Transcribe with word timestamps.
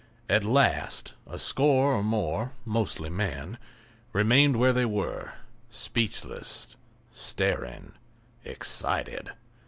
At 0.27 0.43
last 0.43 1.13
a 1.27 1.37
score 1.37 1.93
or 1.93 2.01
more, 2.01 2.53
mostly 2.65 3.07
men, 3.07 3.59
remained 4.13 4.57
where 4.57 4.73
they 4.73 4.83
were, 4.85 5.33
speechless, 5.69 6.75
staring, 7.11 7.93
excited. 8.43 9.29